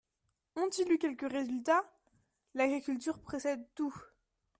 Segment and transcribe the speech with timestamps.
[0.55, 1.85] Ont-ils eu quelques résultats?
[2.55, 3.93] L'agriculture précède tout.